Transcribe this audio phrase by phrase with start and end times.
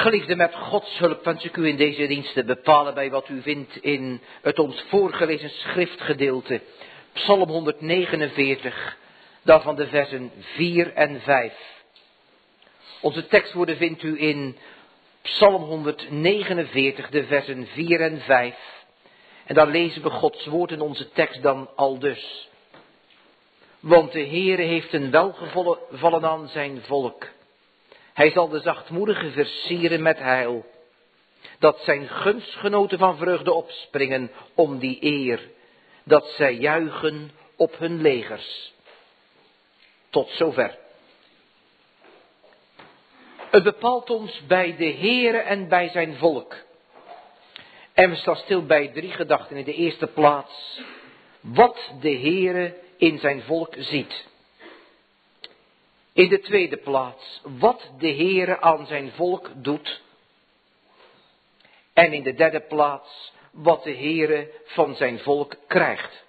[0.00, 3.42] Geliefde, met Gods hulp wens ik u in deze dienst te bepalen bij wat u
[3.42, 6.60] vindt in het ons voorgelezen schriftgedeelte.
[7.12, 8.96] Psalm 149,
[9.42, 11.52] daarvan de versen 4 en 5.
[13.00, 14.56] Onze tekstwoorden vindt u in
[15.22, 18.54] Psalm 149, de versen 4 en 5.
[19.44, 22.48] En daar lezen we Gods woord in onze tekst dan al dus.
[23.80, 27.26] Want de Heere heeft een welgevallen aan zijn volk.
[28.20, 30.64] Hij zal de zachtmoedigen versieren met heil.
[31.58, 35.40] Dat zijn gunstgenoten van vreugde opspringen om die eer.
[36.04, 38.72] Dat zij juichen op hun legers.
[40.10, 40.78] Tot zover.
[43.50, 46.56] Het bepaalt ons bij de Heere en bij zijn volk.
[47.92, 49.56] En we staan stil bij drie gedachten.
[49.56, 50.80] In de eerste plaats,
[51.40, 54.28] wat de Heere in zijn volk ziet.
[56.20, 60.00] In de tweede plaats, wat de Heere aan zijn volk doet.
[61.92, 66.24] En in de derde plaats, wat de Heere van zijn volk krijgt.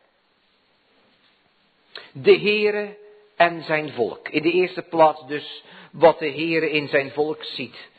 [2.11, 2.97] De Heere
[3.35, 4.29] en zijn volk.
[4.29, 7.89] In de eerste plaats dus wat de Heere in zijn volk ziet.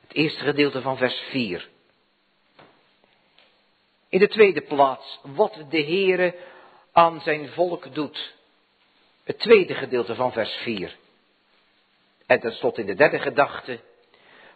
[0.00, 1.68] Het eerste gedeelte van vers 4.
[4.08, 6.34] In de tweede plaats wat de Heere
[6.92, 8.34] aan zijn volk doet.
[9.24, 11.00] Het tweede gedeelte van vers 4.
[12.32, 13.80] En tenslotte in de derde gedachte,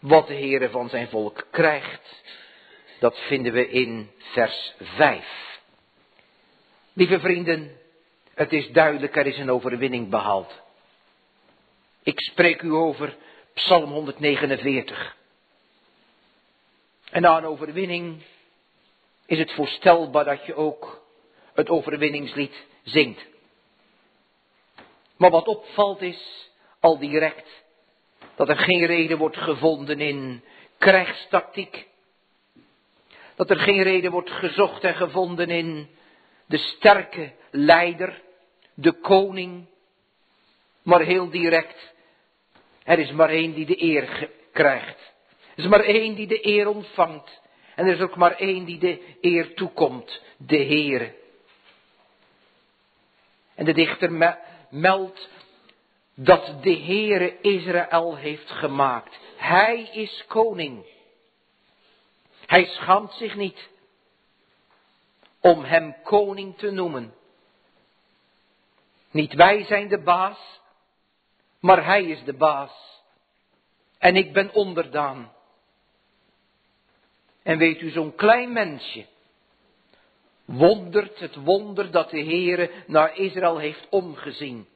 [0.00, 2.22] wat de Heere van zijn volk krijgt,
[2.98, 5.60] dat vinden we in vers 5.
[6.92, 7.80] Lieve vrienden,
[8.34, 10.62] het is duidelijk, er is een overwinning behaald.
[12.02, 13.16] Ik spreek u over
[13.54, 15.16] Psalm 149.
[17.10, 18.22] En na een overwinning
[19.26, 21.02] is het voorstelbaar dat je ook
[21.54, 23.26] het overwinningslied zingt.
[25.16, 27.64] Maar wat opvalt is al direct
[28.36, 30.42] dat er geen reden wordt gevonden in
[30.78, 31.86] krijgstactiek.
[33.34, 35.88] Dat er geen reden wordt gezocht en gevonden in
[36.46, 38.22] de sterke leider,
[38.74, 39.66] de koning.
[40.82, 41.94] Maar heel direct,
[42.84, 45.14] er is maar één die de eer krijgt.
[45.54, 47.40] Er is maar één die de eer ontvangt.
[47.74, 51.14] En er is ook maar één die de eer toekomt, de Heere.
[53.54, 54.38] En de dichter
[54.70, 55.28] meldt
[56.18, 59.18] dat de Heere Israël heeft gemaakt.
[59.36, 60.86] Hij is koning.
[62.46, 63.68] Hij schaamt zich niet
[65.40, 67.14] om hem koning te noemen.
[69.10, 70.60] Niet wij zijn de baas,
[71.60, 73.02] maar hij is de baas.
[73.98, 75.32] En ik ben onderdaan.
[77.42, 79.06] En weet u, zo'n klein mensje
[80.44, 84.66] wondert het wonder dat de Heere naar Israël heeft omgezien.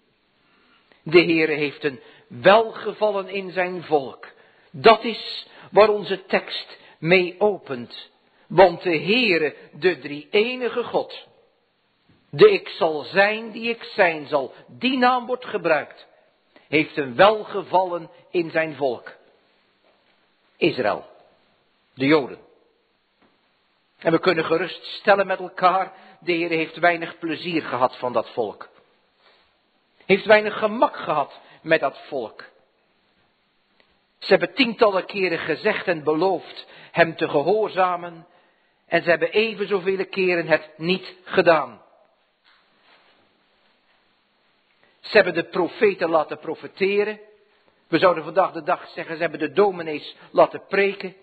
[1.03, 4.27] De Heere heeft een welgevallen in zijn volk.
[4.71, 8.11] Dat is waar onze tekst mee opent.
[8.47, 11.27] Want de Heere, de drie enige God,
[12.31, 16.07] de ik zal zijn die ik zijn zal, die naam wordt gebruikt,
[16.69, 19.13] heeft een welgevallen in zijn volk.
[20.57, 21.07] Israël,
[21.95, 22.39] de Joden.
[23.99, 28.31] En we kunnen gerust stellen met elkaar, de Heer heeft weinig plezier gehad van dat
[28.31, 28.69] volk.
[30.11, 32.45] Heeft weinig gemak gehad met dat volk.
[34.19, 38.27] Ze hebben tientallen keren gezegd en beloofd hem te gehoorzamen.
[38.87, 41.83] En ze hebben even zoveel keren het niet gedaan.
[45.01, 47.21] Ze hebben de profeten laten profeteren.
[47.89, 51.17] We zouden vandaag de dag zeggen, ze hebben de dominees laten preken.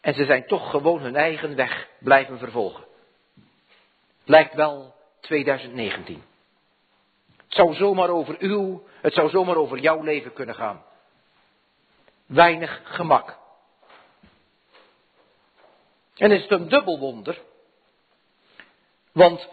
[0.00, 2.84] En ze zijn toch gewoon hun eigen weg blijven vervolgen.
[4.24, 4.93] Lijkt wel
[5.24, 6.22] 2019.
[7.36, 10.84] Het zou zomaar over uw, het zou zomaar over jouw leven kunnen gaan.
[12.26, 13.38] Weinig gemak.
[16.14, 17.42] En is het een dubbel wonder.
[19.12, 19.48] Want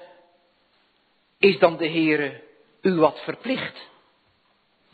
[1.38, 2.44] is dan de Heere
[2.81, 3.90] u wat verplicht?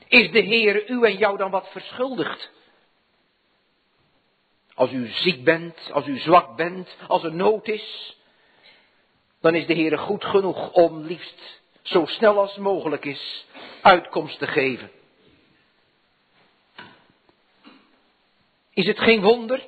[0.08, 2.52] Is de Heere u en jou dan wat verschuldigd?
[4.74, 8.18] Als u ziek bent, als u zwak bent, als er nood is,
[9.42, 13.46] dan is de Heere goed genoeg om liefst zo snel als mogelijk is
[13.82, 14.92] uitkomst te geven.
[18.74, 19.68] Is het geen wonder?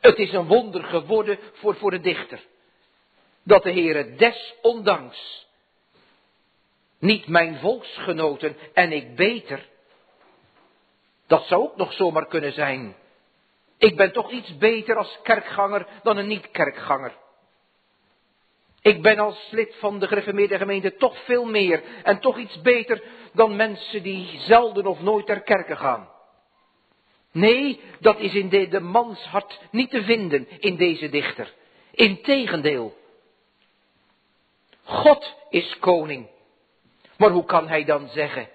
[0.00, 2.40] Het is een wonder geworden voor, voor de dichter.
[3.42, 5.46] Dat de Heere desondanks
[6.98, 9.68] niet mijn volksgenoten en ik beter.
[11.26, 12.96] Dat zou ook nog zomaar kunnen zijn.
[13.78, 17.16] Ik ben toch iets beter als kerkganger dan een niet-kerkganger.
[18.82, 23.02] Ik ben als lid van de gereformeerde gemeente toch veel meer en toch iets beter
[23.32, 26.08] dan mensen die zelden of nooit ter kerke gaan.
[27.32, 31.54] Nee, dat is in de, de mans hart niet te vinden in deze dichter.
[31.90, 32.98] Integendeel.
[34.84, 36.28] God is koning.
[37.16, 38.48] Maar hoe kan hij dan zeggen,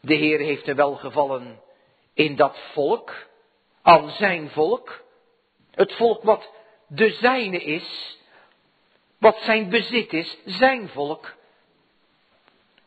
[0.00, 1.60] de Heer heeft er welgevallen
[2.14, 3.26] in dat volk,
[3.82, 5.04] aan zijn volk,
[5.70, 6.50] het volk wat
[6.86, 8.18] de zijne is,
[9.22, 11.34] wat zijn bezit is, zijn volk.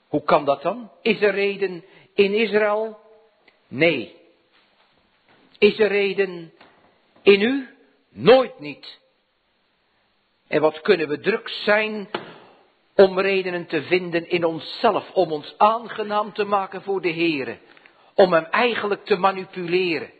[0.08, 0.92] Hoe kan dat dan?
[1.02, 1.84] Is er reden
[2.14, 3.00] in Israël?
[3.68, 4.16] Nee.
[5.58, 6.54] Is er reden
[7.22, 7.70] in u?
[8.10, 9.00] Nooit niet.
[10.48, 12.10] En wat kunnen we druk zijn
[12.96, 17.58] om redenen te vinden in onszelf, om ons aangenaam te maken voor de Heere,
[18.14, 20.12] om hem eigenlijk te manipuleren.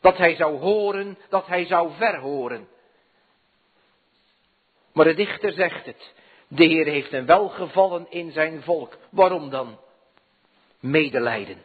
[0.00, 2.68] Dat hij zou horen, dat hij zou verhoren.
[4.94, 6.12] Maar de dichter zegt het.
[6.48, 8.98] De Heer heeft een welgevallen in zijn volk.
[9.10, 9.78] Waarom dan?
[10.80, 11.62] Medelijden.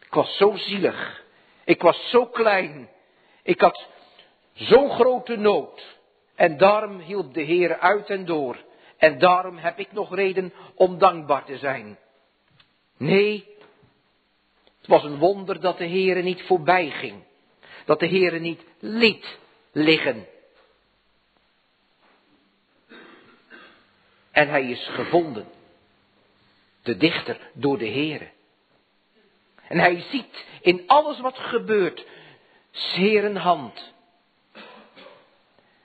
[0.00, 1.24] Ik was zo zielig.
[1.64, 2.88] Ik was zo klein.
[3.42, 3.86] Ik had
[4.52, 5.96] zo'n grote nood.
[6.34, 8.64] En daarom hielp de Heer uit en door.
[8.96, 11.98] En daarom heb ik nog reden om dankbaar te zijn.
[12.96, 13.46] Nee,
[14.78, 17.22] het was een wonder dat de Heer niet voorbij ging.
[17.84, 19.38] Dat de Heer niet liet
[19.72, 20.26] liggen.
[24.36, 25.46] En hij is gevonden.
[26.82, 28.28] De dichter door de Heere.
[29.68, 32.06] En hij ziet in alles wat gebeurt,
[33.24, 33.92] een hand.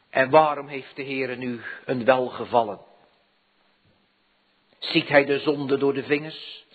[0.10, 2.80] En waarom heeft de Heere nu een welgevallen?
[4.80, 6.66] Ziet hij de zonde door de vingers?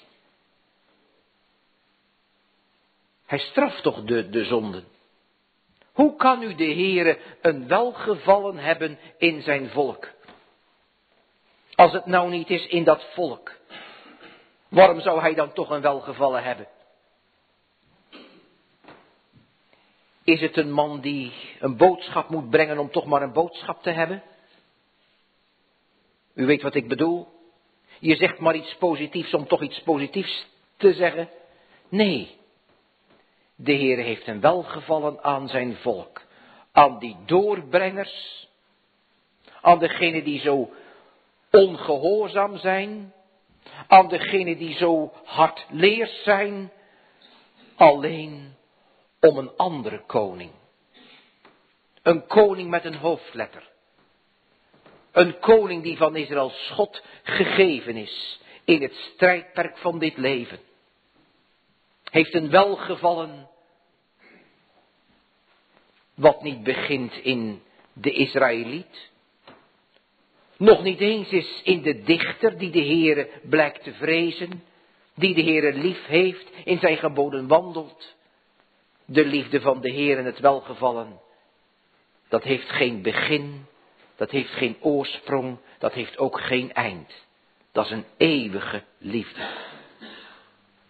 [3.27, 4.85] Hij straft toch de, de zonden?
[5.93, 10.15] Hoe kan nu de Heere een welgevallen hebben in zijn volk?
[11.77, 13.53] Als het nou niet is in dat volk.
[14.69, 16.69] Waarom zou hij dan toch een welgevallen hebben?
[20.25, 23.91] Is het een man die een boodschap moet brengen om toch maar een boodschap te
[23.91, 24.23] hebben?
[26.35, 27.29] U weet wat ik bedoel?
[27.99, 30.47] Je zegt maar iets positiefs om toch iets positiefs
[30.77, 31.29] te zeggen?
[31.89, 32.37] Nee.
[33.55, 36.23] De Heer heeft een welgevallen aan zijn volk.
[36.73, 38.49] Aan die doorbrengers.
[39.61, 40.71] Aan degenen die zo
[41.57, 43.13] ongehoorzaam zijn,
[43.87, 46.73] aan degenen die zo hardleers zijn,
[47.75, 48.55] alleen
[49.21, 50.51] om een andere koning.
[52.03, 53.71] Een koning met een hoofdletter.
[55.13, 60.59] Een koning die van Israël schot gegeven is in het strijdperk van dit leven.
[62.11, 63.49] Heeft een welgevallen
[66.15, 67.63] wat niet begint in
[67.93, 69.11] de Israëliet,
[70.57, 74.65] nog niet eens is in de dichter die de Heere blijkt te vrezen,
[75.15, 78.15] die de Heere lief heeft, in zijn geboden wandelt.
[79.05, 81.21] De liefde van de Heer en het welgevallen,
[82.29, 83.67] dat heeft geen begin,
[84.17, 87.25] dat heeft geen oorsprong, dat heeft ook geen eind.
[87.73, 89.49] Dat is een eeuwige liefde.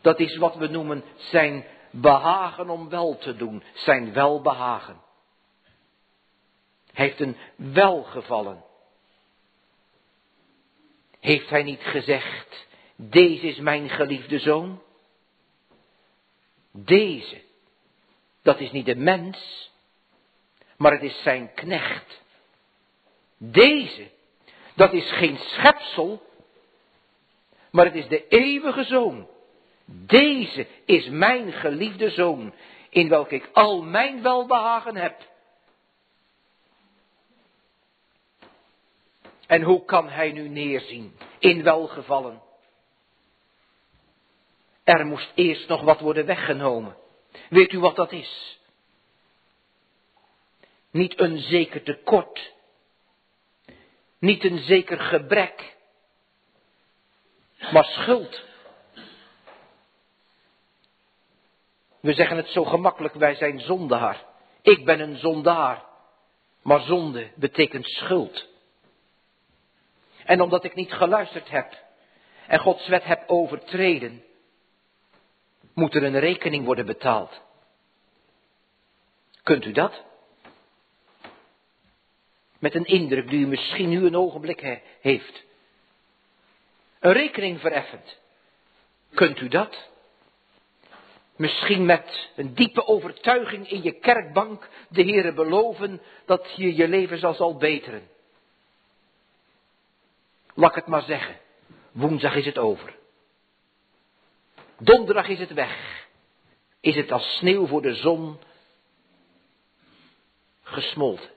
[0.00, 5.00] Dat is wat we noemen zijn behagen om wel te doen, zijn welbehagen.
[6.92, 8.64] Hij heeft een welgevallen
[11.26, 14.82] heeft hij niet gezegd, deze is mijn geliefde zoon?
[16.73, 17.43] Deze,
[18.42, 19.71] dat is niet de mens,
[20.76, 22.23] maar het is zijn knecht.
[23.38, 24.11] Deze,
[24.75, 26.23] dat is geen schepsel,
[27.71, 29.28] maar het is de eeuwige zoon.
[29.85, 32.54] Deze is mijn geliefde zoon,
[32.90, 35.35] in welke ik al mijn welbehagen heb.
[39.47, 42.43] En hoe kan hij nu neerzien in welgevallen?
[44.85, 46.97] Er moest eerst nog wat worden weggenomen.
[47.50, 48.61] Weet u wat dat is?
[50.91, 52.55] Niet een zeker tekort.
[54.19, 55.76] Niet een zeker gebrek.
[57.73, 58.45] Maar schuld.
[62.00, 64.25] We zeggen het zo gemakkelijk, wij zijn zondaar.
[64.62, 65.85] Ik ben een zondaar.
[66.62, 68.47] Maar zonde betekent schuld.
[70.26, 71.85] En omdat ik niet geluisterd heb
[72.47, 74.25] en Gods wet heb overtreden,
[75.75, 77.40] moet er een rekening worden betaald.
[79.42, 80.04] Kunt u dat?
[82.59, 85.45] Met een indruk die u misschien nu een ogenblik heeft.
[87.00, 88.18] Een rekening vereffend.
[89.14, 89.88] Kunt u dat?
[91.37, 97.18] Misschien met een diepe overtuiging in je kerkbank de Heere beloven dat je je leven
[97.18, 98.09] zal, zal beteren.
[100.56, 101.36] Laat ik het maar zeggen.
[101.92, 102.96] Woensdag is het over.
[104.78, 106.06] Donderdag is het weg.
[106.80, 108.38] Is het als sneeuw voor de zon
[110.62, 111.30] gesmolten.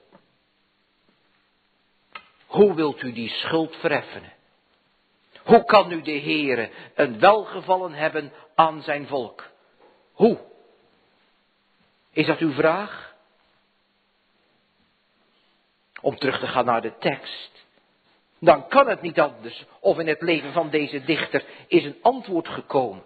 [2.46, 4.32] Hoe wilt u die schuld vereffenen?
[5.42, 9.50] Hoe kan u de Heere een welgevallen hebben aan zijn volk?
[10.12, 10.38] Hoe?
[12.10, 13.14] Is dat uw vraag?
[16.00, 17.59] Om terug te gaan naar de tekst.
[18.40, 22.48] Dan kan het niet anders of in het leven van deze dichter is een antwoord
[22.48, 23.04] gekomen.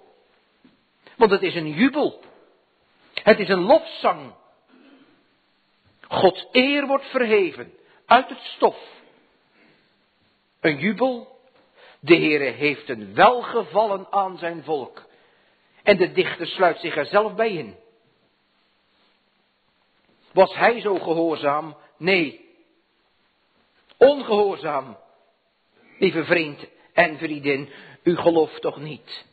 [1.17, 2.21] Want het is een jubel.
[3.15, 4.33] Het is een lofzang.
[6.09, 7.75] Gods eer wordt verheven
[8.07, 8.77] uit het stof.
[10.61, 11.39] Een jubel.
[12.01, 15.07] De Heere heeft een welgevallen aan zijn volk.
[15.83, 17.77] En de dichter sluit zich er zelf bij in.
[20.33, 21.77] Was hij zo gehoorzaam?
[21.97, 22.49] Nee.
[23.97, 24.97] Ongehoorzaam.
[25.99, 27.69] Lieve vriend en vriendin,
[28.03, 29.25] u gelooft toch niet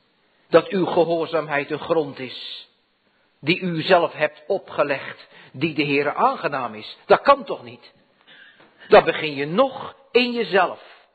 [0.49, 2.69] dat uw gehoorzaamheid een grond is
[3.41, 6.97] die u zelf hebt opgelegd, die de Heere aangenaam is.
[7.05, 7.93] Dat kan toch niet?
[8.87, 11.07] Dan begin je nog in jezelf.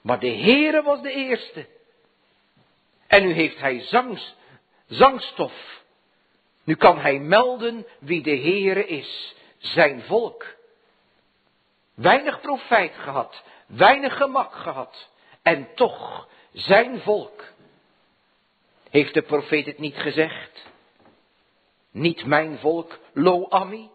[0.00, 1.66] Maar de Heere was de eerste.
[3.06, 4.34] En nu heeft hij zangs,
[4.86, 5.82] zangstof.
[6.64, 10.46] Nu kan hij melden wie de Heere is, zijn volk.
[11.94, 15.08] Weinig profijt gehad, weinig gemak gehad.
[15.42, 17.44] En toch, zijn volk.
[18.90, 20.68] Heeft de profeet het niet gezegd?
[21.90, 23.90] Niet mijn volk, lo Ami.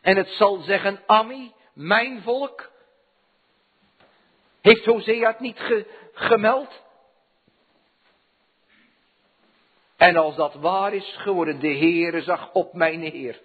[0.00, 2.70] En het zal zeggen, Ami, mijn volk.
[4.60, 5.60] Heeft Hosea het niet
[6.12, 6.82] gemeld?
[9.96, 13.40] En als dat waar is geworden, de Heere zag op mijn Heer.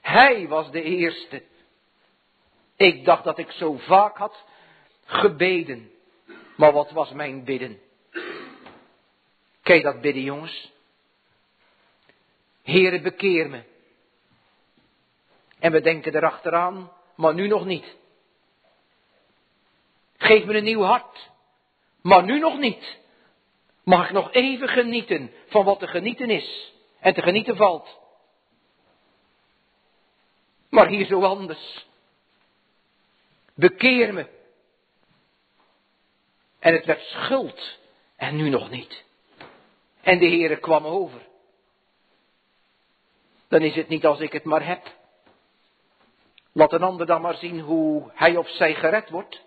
[0.00, 1.42] Hij was de eerste.
[2.80, 4.44] Ik dacht dat ik zo vaak had
[5.04, 5.90] gebeden.
[6.56, 7.80] Maar wat was mijn bidden?
[9.62, 10.72] Je dat bidden, jongens?
[12.62, 13.62] Heere, bekeer me.
[15.58, 17.96] En we denken erachteraan, maar nu nog niet.
[20.16, 21.30] Geef me een nieuw hart,
[22.02, 22.98] maar nu nog niet.
[23.84, 27.98] Mag ik nog even genieten van wat te genieten is en te genieten valt.
[30.68, 31.88] Maar hier zo anders.
[33.60, 34.26] Bekeer me.
[36.58, 37.78] En het werd schuld
[38.16, 39.04] en nu nog niet.
[40.00, 41.28] En de Heere kwam over.
[43.48, 44.98] Dan is het niet als ik het maar heb.
[46.52, 49.42] Laat een ander dan maar zien hoe hij of zij gered wordt.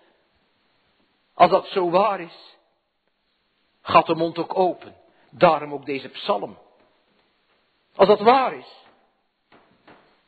[1.34, 2.56] Als dat zo waar is,
[3.82, 4.94] gaat de mond ook open.
[5.30, 6.58] Daarom ook deze psalm.
[7.94, 8.83] Als dat waar is,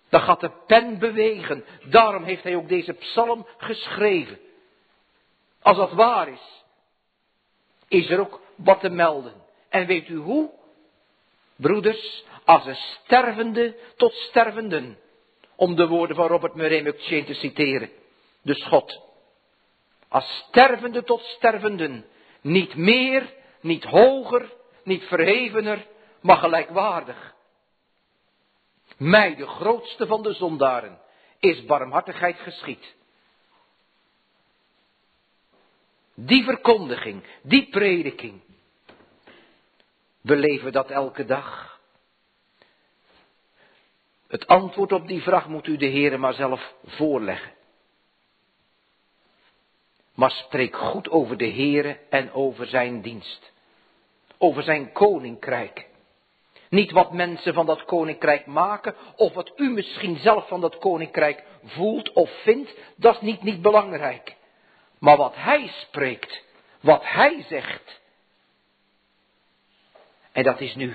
[0.08, 1.64] dan gaat de pen bewegen.
[1.84, 4.38] Daarom heeft hij ook deze psalm geschreven.
[5.62, 6.64] Als dat waar is,
[7.88, 9.32] is er ook wat te melden.
[9.68, 10.50] En weet u hoe?
[11.56, 14.98] Broeders, als een stervende tot stervenden.
[15.56, 17.90] Om de woorden van Robert Murray McChain te citeren.
[18.42, 19.02] De schot.
[20.08, 22.04] Als stervende tot stervenden.
[22.40, 24.52] Niet meer, niet hoger,
[24.84, 25.86] niet verhevener,
[26.20, 27.34] maar gelijkwaardig.
[28.96, 30.98] Mij, de grootste van de zondaren,
[31.38, 32.94] is barmhartigheid geschied.
[36.14, 38.40] Die verkondiging, die prediking.
[40.20, 41.80] We leven dat elke dag.
[44.28, 47.54] Het antwoord op die vraag moet u de Heer maar zelf voorleggen.
[50.14, 53.52] Maar spreek goed over de Heere en over zijn dienst.
[54.38, 55.86] Over zijn koninkrijk.
[56.70, 61.44] Niet wat mensen van dat koninkrijk maken, of wat u misschien zelf van dat koninkrijk
[61.64, 64.34] voelt of vindt, dat is niet, niet belangrijk.
[64.98, 66.42] Maar wat hij spreekt,
[66.80, 68.00] wat hij zegt.
[70.32, 70.94] En dat is nu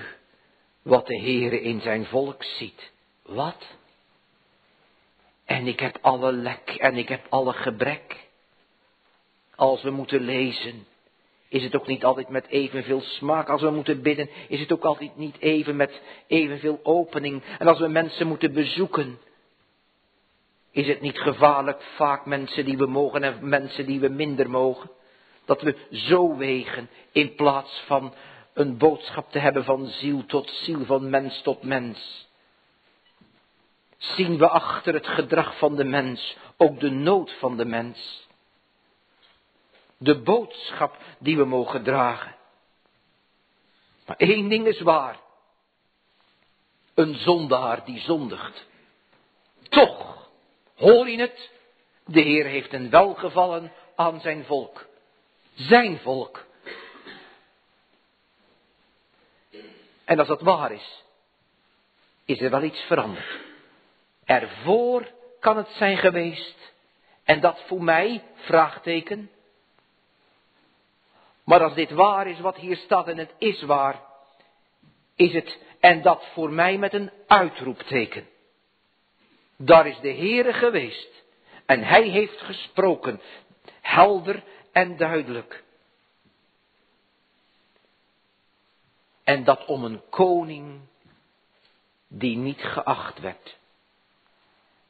[0.82, 2.90] wat de Heere in zijn volk ziet.
[3.22, 3.66] Wat?
[5.44, 8.28] En ik heb alle lek en ik heb alle gebrek.
[9.54, 10.86] Als we moeten lezen,
[11.52, 13.48] is het ook niet altijd met evenveel smaak.
[13.48, 17.42] Als we moeten bidden, is het ook altijd niet even met evenveel opening.
[17.58, 19.18] En als we mensen moeten bezoeken,
[20.70, 24.90] is het niet gevaarlijk vaak mensen die we mogen en mensen die we minder mogen.
[25.44, 28.14] Dat we zo wegen in plaats van
[28.52, 32.28] een boodschap te hebben van ziel tot ziel, van mens tot mens.
[33.96, 38.28] Zien we achter het gedrag van de mens ook de nood van de mens.
[40.02, 42.34] De boodschap die we mogen dragen.
[44.06, 45.20] Maar één ding is waar.
[46.94, 48.66] Een zondaar die zondigt.
[49.68, 50.28] Toch,
[50.76, 51.50] hoor je het?
[52.04, 54.86] De Heer heeft een welgevallen aan zijn volk.
[55.54, 56.44] Zijn volk.
[60.04, 61.04] En als dat waar is,
[62.24, 63.40] is er wel iets veranderd.
[64.24, 66.72] Ervoor kan het zijn geweest.
[67.24, 69.30] En dat voor mij, vraagteken.
[71.44, 74.00] Maar als dit waar is wat hier staat en het is waar,
[75.14, 78.28] is het en dat voor mij met een uitroepteken.
[79.56, 81.22] Daar is de Heere geweest
[81.66, 83.20] en hij heeft gesproken,
[83.80, 85.64] helder en duidelijk.
[89.24, 90.80] En dat om een koning
[92.08, 93.58] die niet geacht werd.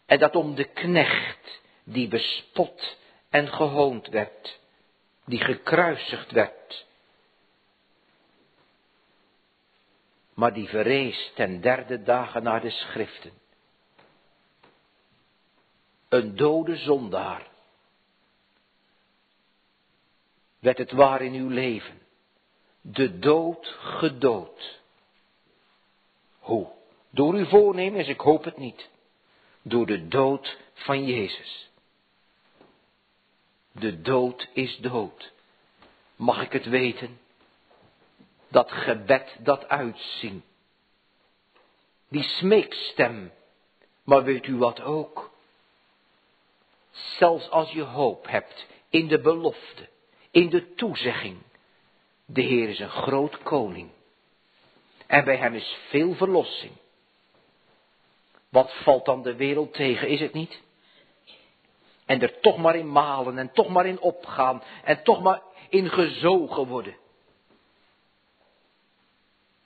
[0.06, 2.96] En dat om de knecht die bespot
[3.30, 4.60] en gehoond werd,
[5.24, 6.86] die gekruisigd werd.
[10.34, 13.32] Maar die verrees ten derde dagen naar de schriften.
[16.08, 17.50] Een dode zondaar.
[20.58, 22.00] Werd het waar in uw leven.
[22.80, 24.80] De dood gedood.
[26.38, 26.68] Hoe?
[27.10, 28.88] Door uw voornemens, ik hoop het niet.
[29.62, 31.70] Door de dood van Jezus.
[33.72, 35.32] De dood is dood.
[36.16, 37.20] Mag ik het weten?
[38.48, 40.42] Dat gebed dat uitzien.
[42.08, 43.32] Die smeekstem.
[44.04, 45.30] Maar weet u wat ook?
[46.90, 49.88] Zelfs als je hoop hebt in de belofte,
[50.30, 51.38] in de toezegging.
[52.24, 53.90] De Heer is een groot koning.
[55.06, 56.72] En bij hem is veel verlossing.
[58.48, 60.60] Wat valt dan de wereld tegen, is het niet?
[62.12, 65.88] En er toch maar in malen en toch maar in opgaan en toch maar in
[65.88, 66.96] gezogen worden.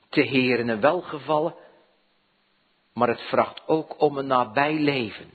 [0.09, 1.55] Te heren een welgevallen,
[2.93, 5.31] maar het vraagt ook om een nabij leven.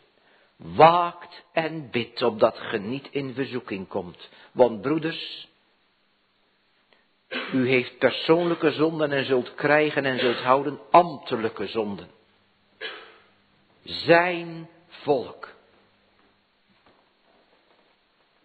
[0.55, 4.29] Waakt en bidt opdat ge niet in verzoeking komt.
[4.51, 5.47] Want broeders,
[7.53, 12.09] u heeft persoonlijke zonden en zult krijgen en zult houden ambtelijke zonden.
[13.83, 15.59] Zijn volk.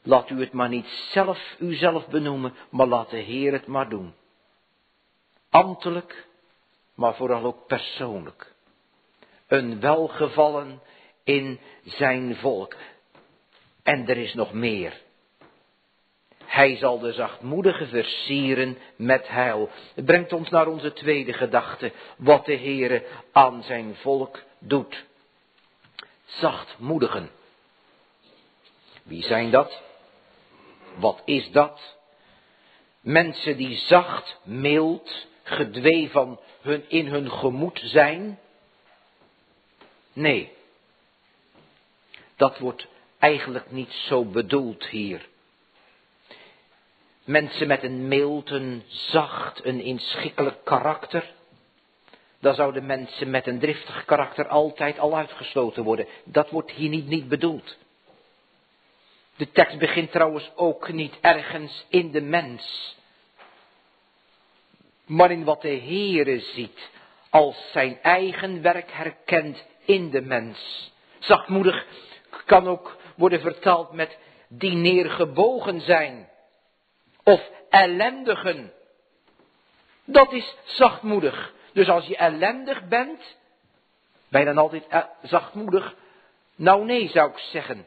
[0.06, 4.14] Laat u het maar niet zelf uzelf benoemen, maar laat de Heer het maar doen.
[5.50, 6.26] Amtelijk,
[6.94, 8.54] maar vooral ook persoonlijk.
[9.46, 10.80] Een welgevallen
[11.24, 12.76] in zijn volk.
[13.82, 15.00] En er is nog meer.
[16.44, 19.70] Hij zal de zachtmoedige versieren met heil.
[19.94, 25.04] Het brengt ons naar onze tweede gedachte, wat de Heere aan zijn volk doet.
[26.24, 27.30] Zachtmoedigen.
[29.02, 29.84] Wie zijn dat?
[30.96, 31.96] Wat is dat?
[33.00, 38.38] Mensen die zacht, mild, gedwee van hun in hun gemoed zijn?
[40.12, 40.52] Nee,
[42.36, 42.86] dat wordt
[43.18, 45.28] eigenlijk niet zo bedoeld hier.
[47.24, 51.34] Mensen met een mild, een zacht, een inschikkelijk karakter.
[52.40, 56.06] Dan zouden mensen met een driftig karakter altijd al uitgesloten worden.
[56.24, 57.76] Dat wordt hier niet, niet bedoeld.
[59.36, 62.96] De tekst begint trouwens ook niet ergens in de mens.
[65.06, 66.90] Maar in wat de Heere ziet
[67.30, 70.92] als zijn eigen werk herkent in de mens.
[71.18, 71.86] Zachtmoedig
[72.44, 74.18] kan ook worden vertaald met
[74.48, 76.28] die neergebogen zijn.
[77.24, 78.72] Of ellendigen.
[80.04, 81.54] Dat is zachtmoedig.
[81.72, 83.36] Dus als je ellendig bent,
[84.28, 85.94] ben je dan altijd eh, zachtmoedig?
[86.54, 87.86] Nou nee, zou ik zeggen.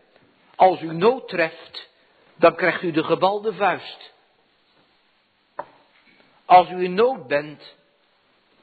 [0.59, 1.89] Als u nood treft,
[2.35, 4.13] dan krijgt u de gebalde vuist.
[6.45, 7.75] Als u in nood bent,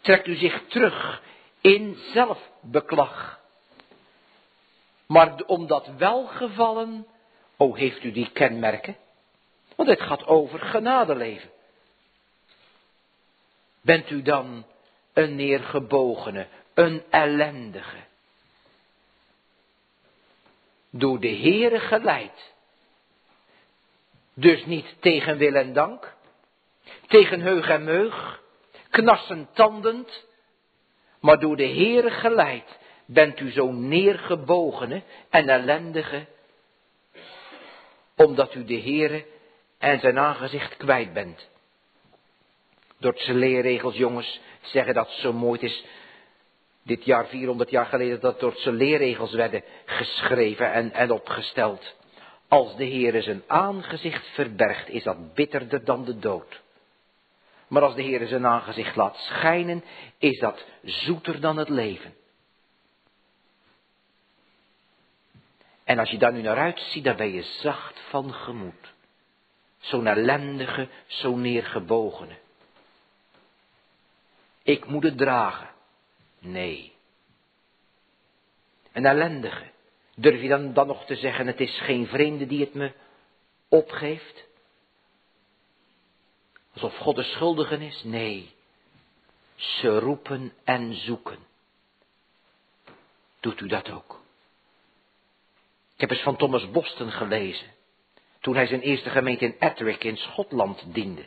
[0.01, 1.23] trekt u zich terug
[1.61, 3.41] in zelfbeklag.
[5.07, 7.07] Maar om dat welgevallen,
[7.57, 8.97] o heeft u die kenmerken?
[9.77, 11.51] Want het gaat over genadeleven.
[13.81, 14.67] Bent u dan
[15.13, 17.97] een neergebogene, een ellendige?
[20.91, 22.55] Door de Heere geleid.
[24.35, 26.15] Dus niet tegen wil en dank,
[27.07, 28.43] tegen heug en meug,
[28.91, 30.27] knassend tandend,
[31.21, 36.27] maar door de Heere geleid bent u zo neergebogene en ellendige,
[38.17, 39.27] omdat u de Heere
[39.79, 41.49] en zijn aangezicht kwijt bent.
[42.99, 45.85] Dordtse leerregels, jongens, zeggen dat zo mooi is.
[46.87, 51.95] Dit jaar, 400 jaar geleden, dat Dordtse leerregels werden geschreven en, en opgesteld.
[52.49, 56.63] Als de Heere zijn aangezicht verbergt, is dat bitterder dan de dood.
[57.69, 59.85] Maar als de Heere zijn aangezicht laat schijnen,
[60.19, 62.15] is dat zoeter dan het leven.
[65.85, 68.95] En als je daar nu naar uitziet, dan ben je zacht van gemoed.
[69.79, 72.37] zo'n ellendige, zo neergebogene.
[74.63, 75.76] Ik moet het dragen.
[76.47, 76.93] Nee.
[78.93, 79.71] Een ellendige.
[80.15, 82.93] Durf je dan, dan nog te zeggen, het is geen vreemde die het me
[83.69, 84.45] opgeeft?
[86.73, 88.03] Alsof God de schuldige is?
[88.05, 88.55] Nee.
[89.55, 91.39] Ze roepen en zoeken.
[93.41, 94.21] Doet u dat ook?
[95.95, 97.75] Ik heb eens van Thomas Boston gelezen.
[98.41, 101.25] Toen hij zijn eerste gemeente in Ettrick in Schotland diende.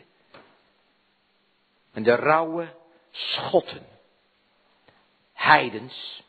[1.91, 2.75] En de rauwe
[3.11, 3.98] Schotten.
[5.39, 6.23] Heidens.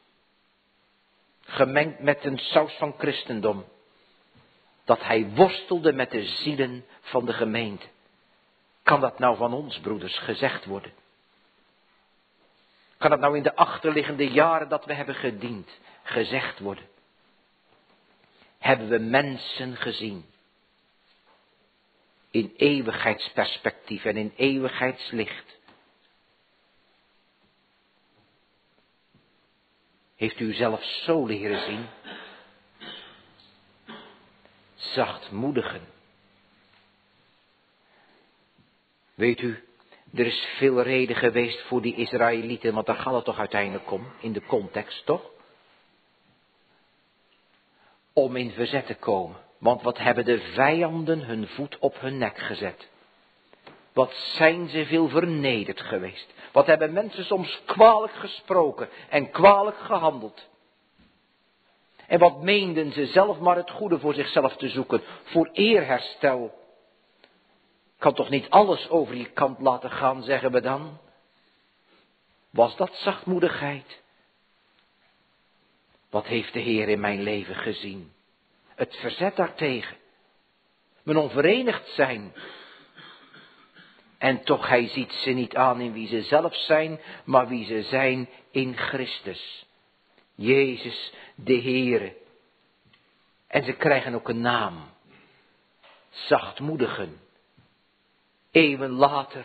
[1.40, 3.64] Gemengd met een saus van christendom.
[4.84, 7.86] Dat hij worstelde met de zielen van de gemeente.
[8.82, 10.92] Kan dat nou van ons, broeders, gezegd worden?
[12.98, 16.84] Kan het nou in de achterliggende jaren dat we hebben gediend, gezegd worden?
[18.58, 20.24] Hebben we mensen gezien?
[22.30, 25.58] In eeuwigheidsperspectief en in eeuwigheidslicht.
[30.20, 31.86] Heeft u zelf zo leren zien?
[34.74, 35.80] Zachtmoedigen.
[39.14, 39.64] Weet u,
[40.14, 44.12] er is veel reden geweest voor die Israëlieten, want daar gaat het toch uiteindelijk om,
[44.20, 45.22] in de context, toch?
[48.12, 49.36] Om in verzet te komen.
[49.58, 52.88] Want wat hebben de vijanden hun voet op hun nek gezet?
[54.00, 56.34] Wat zijn ze veel vernederd geweest?
[56.52, 60.48] Wat hebben mensen soms kwalijk gesproken en kwalijk gehandeld?
[62.06, 66.58] En wat meenden ze zelf maar het goede voor zichzelf te zoeken, voor eerherstel?
[67.98, 70.98] Kan toch niet alles over je kant laten gaan, zeggen we dan?
[72.50, 74.00] Was dat zachtmoedigheid?
[76.10, 78.12] Wat heeft de Heer in mijn leven gezien?
[78.74, 79.96] Het verzet daartegen.
[81.02, 82.32] Mijn onverenigd zijn.
[84.20, 87.82] En toch, hij ziet ze niet aan in wie ze zelf zijn, maar wie ze
[87.82, 89.66] zijn in Christus.
[90.34, 92.16] Jezus de Heere.
[93.46, 94.90] En ze krijgen ook een naam.
[96.08, 97.20] Zachtmoedigen.
[98.50, 99.44] Eeuwen later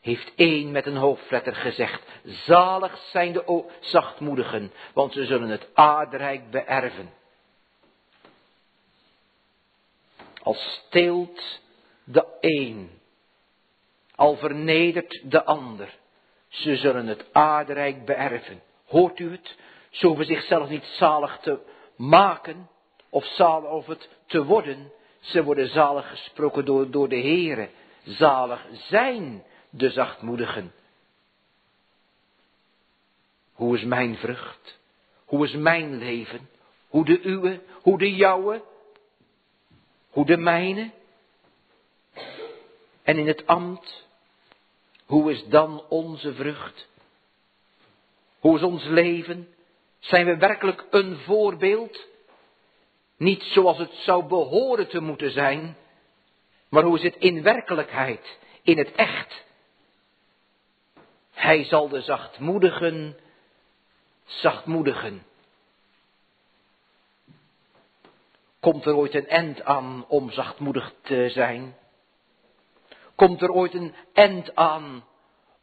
[0.00, 6.50] heeft één met een hoofdletter gezegd, zalig zijn de zachtmoedigen, want ze zullen het aardrijk
[6.50, 7.12] beërven.
[10.42, 11.60] Als steelt
[12.04, 12.95] de een,
[14.16, 15.94] al vernedert de ander,
[16.48, 18.62] ze zullen het aardrijk beërven.
[18.86, 19.56] Hoort u het?
[19.90, 21.58] Ze hoeven zichzelf niet zalig te
[21.96, 22.68] maken,
[23.08, 24.92] of zalig of het te worden.
[25.20, 27.68] Ze worden zalig gesproken door, door de Heere.
[28.04, 30.72] Zalig zijn de zachtmoedigen.
[33.52, 34.78] Hoe is mijn vrucht?
[35.24, 36.48] Hoe is mijn leven?
[36.88, 37.60] Hoe de uwe?
[37.82, 38.62] Hoe de jouwe?
[40.10, 40.90] Hoe de mijne?
[43.02, 44.05] En in het ambt,
[45.06, 46.88] hoe is dan onze vrucht?
[48.38, 49.48] Hoe is ons leven?
[49.98, 52.06] Zijn we werkelijk een voorbeeld?
[53.16, 55.76] Niet zoals het zou behoren te moeten zijn,
[56.68, 59.44] maar hoe is het in werkelijkheid, in het echt?
[61.30, 63.16] Hij zal de zachtmoedigen
[64.26, 65.22] zachtmoedigen.
[68.60, 71.76] Komt er ooit een end aan om zachtmoedig te zijn?
[73.16, 75.04] Komt er ooit een end aan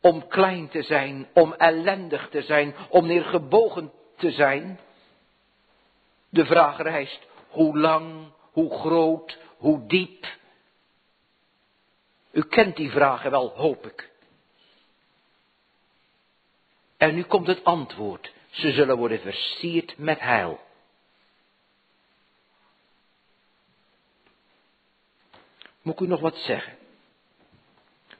[0.01, 4.79] om klein te zijn, om ellendig te zijn, om neergebogen te zijn?
[6.29, 10.25] De vraag rijst, hoe lang, hoe groot, hoe diep?
[12.31, 14.11] U kent die vragen wel, hoop ik.
[16.97, 18.33] En nu komt het antwoord.
[18.49, 20.59] Ze zullen worden versierd met heil.
[25.81, 26.77] Moet ik u nog wat zeggen?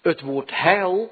[0.03, 1.11] Het woord heil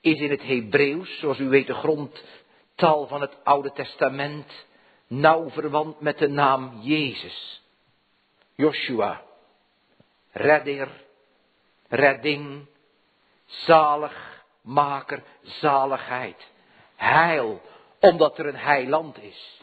[0.00, 4.66] is in het Hebreeuws, zoals u weet, de grondtaal van het Oude Testament,
[5.06, 7.62] nauw verwant met de naam Jezus.
[8.54, 9.22] Joshua,
[10.32, 10.88] redder,
[11.88, 12.66] redding,
[13.44, 16.46] zalig, maker, zaligheid.
[16.96, 17.60] Heil,
[18.00, 19.62] omdat er een heiland is.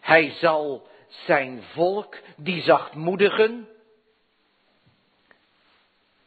[0.00, 3.68] Hij zal zijn volk, die zachtmoedigen,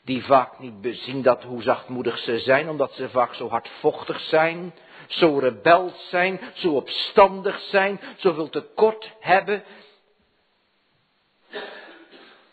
[0.04, 4.74] die vaak niet bezien dat hoe zachtmoedig ze zijn, omdat ze vaak zo hardvochtig zijn,
[5.08, 9.64] zo rebels zijn, zo opstandig zijn, zoveel tekort hebben.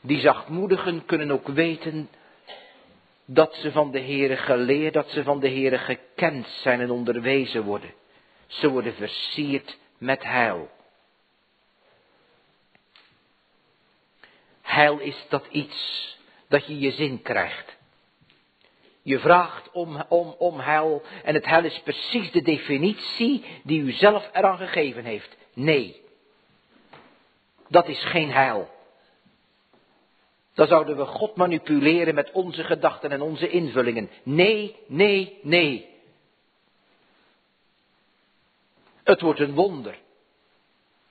[0.00, 2.08] Die zachtmoedigen kunnen ook weten
[3.24, 7.62] dat ze van de Heere geleerd, dat ze van de Heere gekend zijn en onderwezen
[7.62, 7.94] worden.
[8.46, 10.70] Ze worden versierd met heil.
[14.62, 16.17] Heil is dat iets
[16.48, 17.76] dat je je zin krijgt.
[19.02, 23.92] Je vraagt om, om, om heil en het heil is precies de definitie die u
[23.92, 25.36] zelf eraan gegeven heeft.
[25.54, 26.02] Nee,
[27.68, 28.68] dat is geen heil.
[30.54, 34.10] Dan zouden we God manipuleren met onze gedachten en onze invullingen.
[34.22, 35.88] Nee, nee, nee.
[39.02, 39.98] Het wordt een wonder.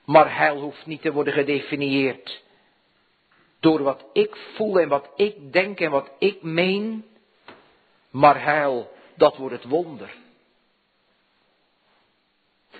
[0.04, 2.42] Maar heil hoeft niet te worden gedefinieerd
[3.60, 7.04] door wat ik voel en wat ik denk en wat ik meen.
[8.10, 10.14] Maar heil, dat wordt het wonder.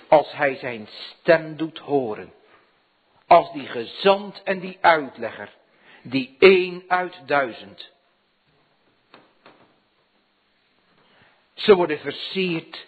[0.09, 2.33] Als hij zijn stem doet horen.
[3.27, 5.57] Als die gezant en die uitlegger.
[6.03, 7.91] Die één uit duizend.
[11.55, 12.87] Ze worden versierd.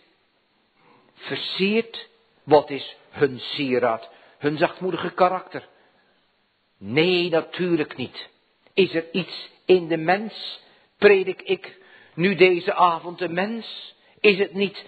[1.15, 2.09] Versierd,
[2.43, 4.09] wat is hun sieraad?
[4.39, 5.69] Hun zachtmoedige karakter.
[6.83, 8.29] Nee, natuurlijk niet.
[8.75, 10.61] Is er iets in de mens?
[10.99, 11.79] Predik ik
[12.15, 13.95] nu deze avond de mens?
[14.21, 14.85] Is het niet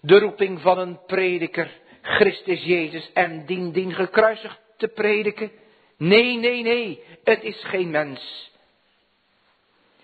[0.00, 1.70] de roeping van een prediker,
[2.02, 5.50] Christus Jezus en dien dien gekruisigd te prediken?
[5.96, 8.50] Nee, nee, nee, het is geen mens.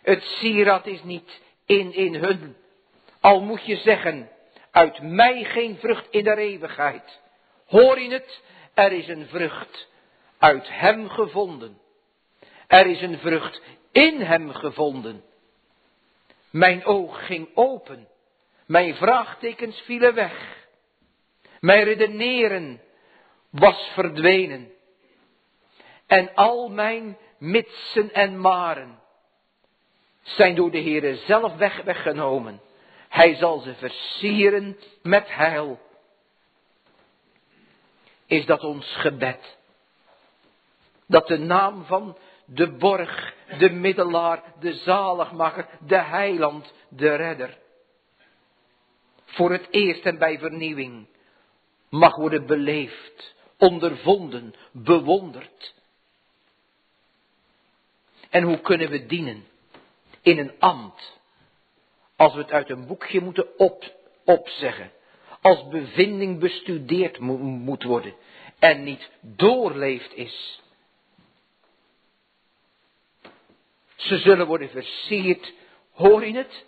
[0.02, 2.56] Het sieraad is niet in, in hun.
[3.20, 4.30] Al moet je zeggen,
[4.70, 7.20] uit mij geen vrucht in de eeuwigheid.
[7.66, 8.42] Hoor je het?
[8.74, 9.88] Er is een vrucht
[10.46, 11.78] uit hem gevonden.
[12.66, 15.24] Er is een vrucht in hem gevonden.
[16.50, 18.08] Mijn oog ging open.
[18.66, 20.66] Mijn vraagtekens vielen weg.
[21.60, 22.80] Mijn redeneren
[23.50, 24.70] was verdwenen.
[26.06, 29.00] En al mijn mitsen en maren
[30.22, 32.60] zijn door de Heere zelf weg, weggenomen.
[33.08, 35.80] Hij zal ze versieren met heil.
[38.26, 39.56] Is dat ons gebed?
[41.06, 47.58] Dat de naam van de borg, de middelaar, de zaligmacher, de heiland, de redder.
[49.24, 51.06] Voor het eerst en bij vernieuwing
[51.88, 55.74] mag worden beleefd, ondervonden, bewonderd.
[58.30, 59.44] En hoe kunnen we dienen?
[60.22, 61.18] In een ambt.
[62.16, 63.84] Als we het uit een boekje moeten op,
[64.24, 64.90] opzeggen.
[65.40, 68.14] Als bevinding bestudeerd moet worden.
[68.58, 70.62] En niet doorleefd is.
[73.96, 75.52] Ze zullen worden versierd.
[75.92, 76.64] Hoor je het?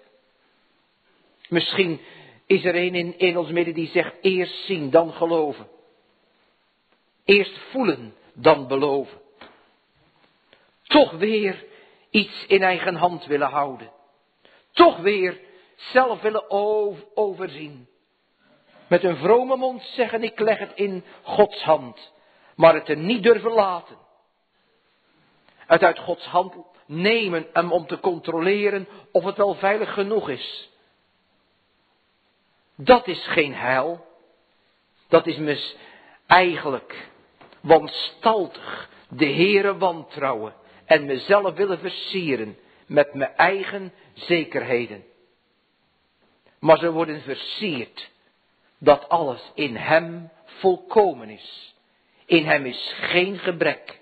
[1.49, 2.01] Misschien
[2.47, 5.69] is er een in, ons midden die zegt eerst zien, dan geloven.
[7.25, 9.21] Eerst voelen, dan beloven.
[10.83, 11.64] Toch weer
[12.11, 13.93] iets in eigen hand willen houden.
[14.73, 15.41] Toch weer
[15.77, 16.51] zelf willen
[17.14, 17.88] overzien.
[18.88, 22.12] Met een vrome mond zeggen ik leg het in Gods hand.
[22.57, 23.97] Maar het er niet durven laten.
[25.57, 26.55] Het uit Gods hand
[26.88, 30.70] nemen om te controleren of het wel veilig genoeg is.
[32.77, 34.07] Dat is geen heil.
[35.09, 35.77] Dat is mis
[36.27, 37.09] eigenlijk
[37.61, 45.05] wanstaltig de Heere wantrouwen en mezelf willen versieren met mijn eigen zekerheden.
[46.59, 48.11] Maar ze worden versierd
[48.79, 51.74] dat alles in Hem volkomen is.
[52.27, 54.01] In Hem is geen gebrek.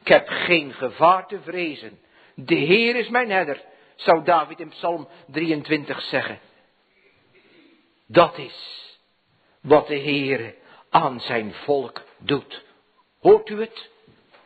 [0.00, 1.98] Ik heb geen gevaar te vrezen.
[2.40, 3.64] De Heer is mijn herder,
[3.96, 6.38] zou David in Psalm 23 zeggen.
[8.06, 8.96] Dat is
[9.60, 10.54] wat de Heer
[10.90, 12.64] aan zijn volk doet.
[13.20, 13.90] Hoort u het?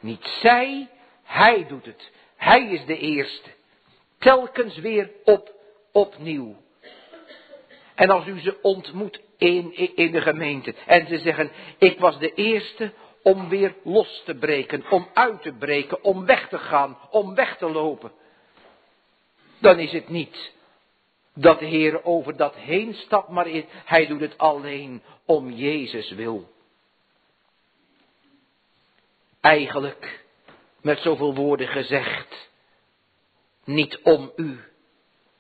[0.01, 0.89] Niet zij,
[1.23, 2.11] hij doet het.
[2.37, 3.49] Hij is de eerste.
[4.19, 5.53] Telkens weer op,
[5.93, 6.57] opnieuw.
[7.95, 12.35] En als u ze ontmoet in, in de gemeente en ze zeggen, ik was de
[12.35, 17.35] eerste om weer los te breken, om uit te breken, om weg te gaan, om
[17.35, 18.13] weg te lopen.
[19.59, 20.53] Dan is het niet
[21.35, 23.47] dat de Heer over dat heen stapt, maar
[23.85, 26.51] hij doet het alleen om Jezus wil.
[29.41, 30.25] Eigenlijk,
[30.81, 32.51] met zoveel woorden gezegd,
[33.65, 34.61] niet om u,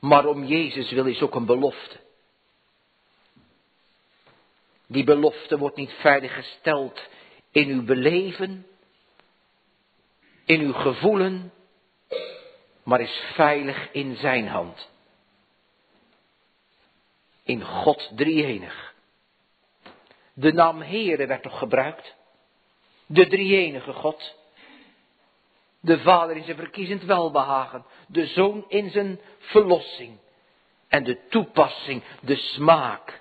[0.00, 2.00] maar om Jezus wil is ook een belofte.
[4.86, 7.00] Die belofte wordt niet veiliggesteld
[7.52, 8.66] in uw beleven,
[10.44, 11.52] in uw gevoelen,
[12.82, 14.90] maar is veilig in zijn hand.
[17.42, 18.94] In God drieënig.
[20.34, 22.14] De naam Heere werd toch gebruikt?
[23.06, 24.36] De drieënige God.
[25.80, 27.84] De Vader in zijn verkiezend welbehagen.
[28.06, 30.18] De Zoon in zijn verlossing.
[30.88, 33.20] En de toepassing, de smaak.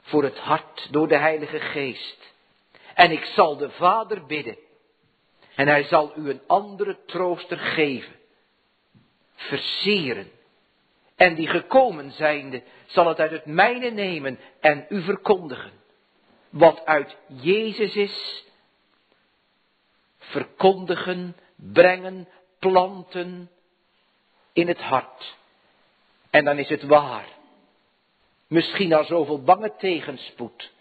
[0.00, 2.33] Voor het hart door de Heilige Geest.
[2.94, 4.58] En ik zal de Vader bidden.
[5.54, 8.14] En hij zal u een andere trooster geven.
[9.34, 10.30] Versieren.
[11.16, 15.72] En die gekomen zijnde zal het uit het mijne nemen en u verkondigen.
[16.50, 18.44] Wat uit Jezus is,
[20.18, 22.28] verkondigen, brengen,
[22.58, 23.50] planten
[24.52, 25.36] in het hart.
[26.30, 27.28] En dan is het waar.
[28.46, 30.72] Misschien al zoveel bange tegenspoed.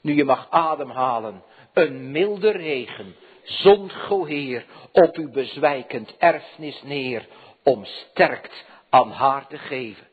[0.00, 1.42] Nu je mag ademhalen.
[1.76, 3.16] Een milde regen.
[3.42, 3.92] Zond,
[4.26, 7.26] Heer, op uw bezwijkend erfnis neer.
[7.62, 10.06] Om sterkt aan haar te geven.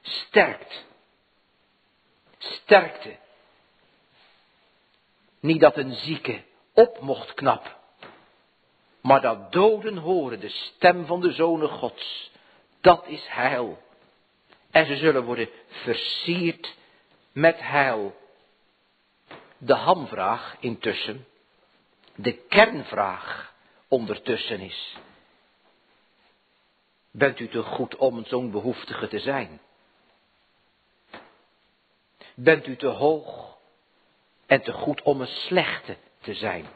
[0.00, 0.84] Sterkt.
[2.38, 3.16] Sterkte.
[5.40, 6.42] Niet dat een zieke
[6.74, 7.76] op mocht knap.
[9.00, 12.30] Maar dat doden horen de stem van de zonen gods.
[12.80, 13.78] Dat is heil.
[14.70, 16.74] En ze zullen worden versierd
[17.32, 18.24] met heil.
[19.58, 21.26] De hamvraag intussen,
[22.14, 23.54] de kernvraag
[23.88, 24.96] ondertussen is.
[27.10, 29.60] Bent u te goed om zo'n behoeftige te zijn?
[32.34, 33.56] Bent u te hoog
[34.46, 36.66] en te goed om een slechte te zijn?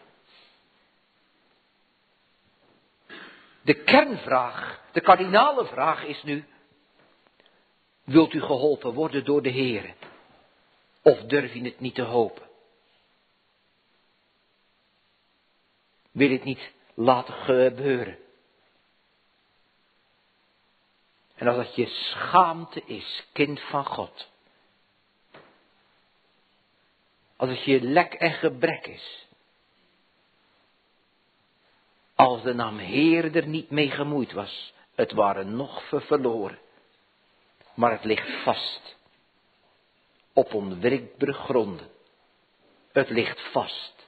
[3.62, 6.44] De kernvraag, de kardinale vraag is nu,
[8.04, 9.94] wilt u geholpen worden door de Heer?
[11.02, 12.49] Of durf je het niet te hopen?
[16.10, 18.18] Wil het niet laten gebeuren?
[21.34, 24.28] En als dat je schaamte is, kind van God.
[27.36, 29.26] Als het je lek en gebrek is.
[32.14, 36.58] Als de naam Heer er niet mee gemoeid was, het waren nog verloren.
[37.74, 38.96] Maar het ligt vast.
[40.32, 41.90] Op onwrikbare gronden.
[42.92, 43.99] Het ligt vast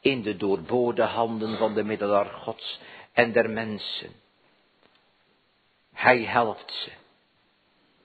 [0.00, 2.80] in de doorboorde handen van de middelaar Gods
[3.12, 4.12] en der mensen.
[5.92, 6.90] Hij helpt ze.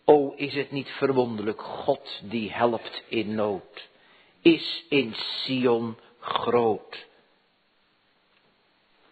[0.05, 3.89] O, is het niet verwonderlijk, God die helpt in nood,
[4.41, 7.05] is in Sion groot.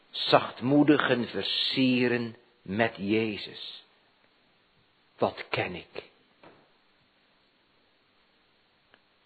[0.10, 3.86] Zachtmoedigen versieren met Jezus.
[5.18, 6.12] Wat ken ik?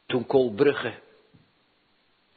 [0.05, 0.99] Toen Kolbrugge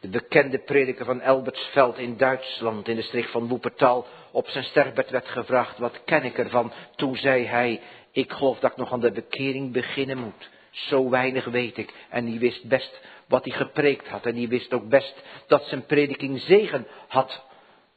[0.01, 5.11] de bekende prediker van Elbertsveld in Duitsland, in de streek van Woepertal, op zijn sterfbed
[5.11, 6.73] werd gevraagd, wat ken ik ervan?
[6.97, 7.81] Toen zei hij,
[8.13, 10.51] ik geloof dat ik nog aan de bekering beginnen moet.
[10.71, 11.95] Zo weinig weet ik.
[12.09, 14.27] En die wist best wat hij gepreekt had.
[14.27, 17.45] En die wist ook best dat zijn prediking zegen had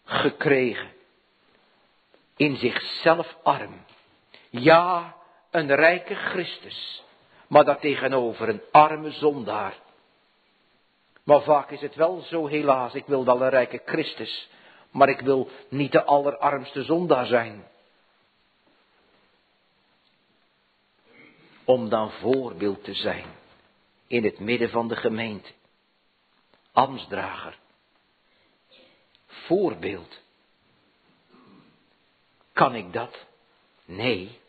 [0.06, 0.88] gekregen.
[2.38, 3.86] In zichzelf arm.
[4.50, 5.16] Ja,
[5.52, 7.04] een rijke Christus.
[7.48, 9.74] Maar daartegenover een arme zondaar.
[11.24, 14.50] Maar vaak is het wel zo helaas, ik wil wel een rijke Christus,
[14.92, 17.68] maar ik wil niet de allerarmste zondaar zijn.
[21.66, 23.26] Om dan voorbeeld te zijn
[24.08, 25.50] in het midden van de gemeente.
[26.72, 27.58] Amsdrager.
[29.28, 30.22] Voorbeeld.
[32.54, 33.26] Kan ik dat?
[33.86, 34.40] Nee.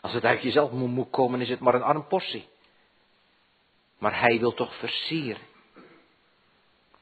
[0.00, 2.48] Als het uit jezelf moet komen, is het maar een arm portie.
[3.98, 5.42] Maar hij wil toch versieren.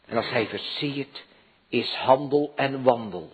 [0.07, 1.25] En als hij versiert,
[1.69, 3.33] is handel en wandel,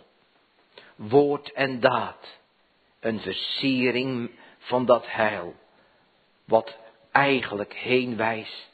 [0.97, 2.39] woord en daad,
[3.01, 5.55] een versiering van dat heil,
[6.45, 6.77] wat
[7.13, 8.71] eigenlijk heen wijst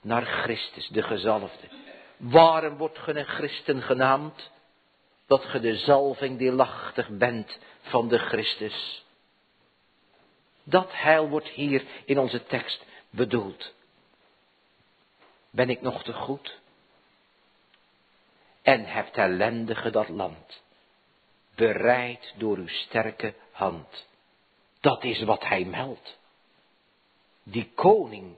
[0.00, 1.68] naar Christus, de gezalfde.
[2.16, 4.50] Waarom wordt ge een christen genaamd?
[5.26, 9.04] Dat ge de zalving deelachtig bent van de Christus.
[10.62, 13.74] Dat heil wordt hier in onze tekst bedoeld.
[15.50, 16.58] Ben ik nog te goed?
[18.62, 20.62] En hebt ellendige dat land,
[21.54, 24.06] bereid door uw sterke hand.
[24.80, 26.18] Dat is wat hij meldt.
[27.42, 28.36] Die koning,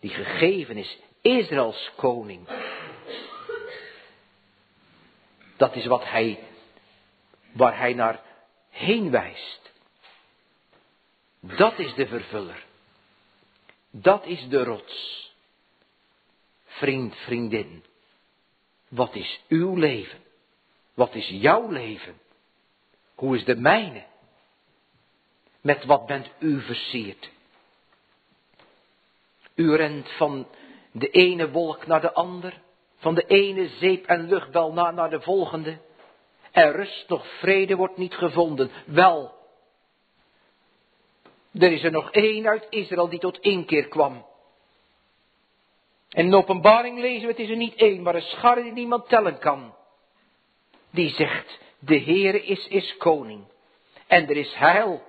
[0.00, 2.48] die gegeven is, Israëls koning.
[5.56, 6.38] Dat is wat hij,
[7.52, 8.22] waar hij naar
[8.70, 9.72] heen wijst.
[11.40, 12.64] Dat is de vervuller.
[13.90, 15.25] Dat is de rots.
[16.78, 17.84] Vriend, vriendin,
[18.88, 20.18] wat is uw leven?
[20.94, 22.20] Wat is jouw leven?
[23.14, 24.04] Hoe is de mijne?
[25.60, 27.30] Met wat bent u versierd?
[29.54, 30.46] U rent van
[30.92, 32.60] de ene wolk naar de ander,
[32.96, 35.78] van de ene zeep- en luchtbel naar, naar de volgende.
[36.52, 38.70] Er rust nog vrede wordt niet gevonden.
[38.86, 39.34] Wel,
[41.52, 44.26] er is er nog één uit Israël die tot inkeer kwam.
[46.08, 49.08] En in openbaring lezen we, het is er niet één, maar een schar die niemand
[49.08, 49.74] tellen kan.
[50.90, 53.44] die zegt, de Heere is, is koning.
[54.06, 55.02] En er is heil.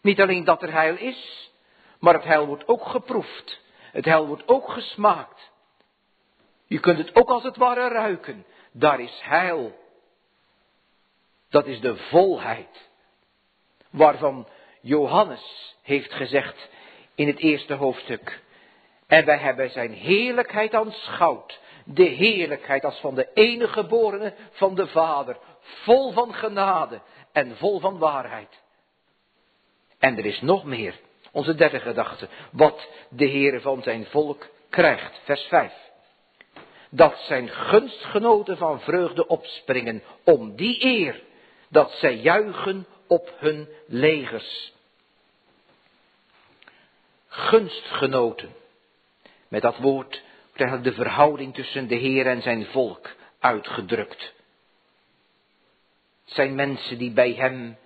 [0.00, 1.50] Niet alleen dat er heil is,
[1.98, 3.60] maar het heil wordt ook geproefd.
[3.92, 5.50] Het heil wordt ook gesmaakt.
[6.66, 8.44] Je kunt het ook als het ware ruiken.
[8.72, 9.78] Daar is heil.
[11.50, 12.90] Dat is de volheid.
[13.90, 14.48] Waarvan
[14.80, 16.68] Johannes heeft gezegd
[17.14, 18.42] in het eerste hoofdstuk.
[19.12, 21.60] En wij hebben zijn heerlijkheid aanschouwd.
[21.84, 25.36] De heerlijkheid als van de enige geborene van de Vader.
[25.60, 27.00] Vol van genade
[27.32, 28.62] en vol van waarheid.
[29.98, 30.94] En er is nog meer.
[31.32, 32.28] Onze derde gedachte.
[32.52, 35.20] Wat de Heere van zijn volk krijgt.
[35.24, 35.72] Vers 5.
[36.90, 41.22] Dat zijn gunstgenoten van vreugde opspringen om die eer.
[41.68, 44.72] Dat zij juichen op hun legers.
[47.28, 48.60] Gunstgenoten.
[49.52, 50.22] Met dat woord
[50.52, 54.32] krijgt de verhouding tussen de Heer en zijn volk uitgedrukt.
[56.24, 57.76] Het zijn mensen die bij hem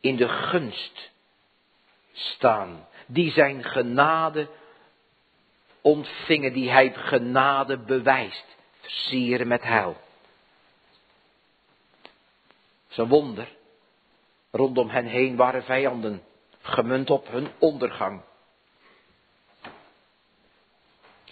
[0.00, 1.10] in de gunst
[2.12, 2.86] staan.
[3.06, 4.48] Die zijn genade
[5.80, 8.46] ontvingen, die hij genade bewijst.
[8.80, 9.96] Versieren met heil.
[12.88, 13.48] Zo'n wonder.
[14.50, 16.22] Rondom hen heen waren vijanden,
[16.60, 18.22] gemunt op hun ondergang.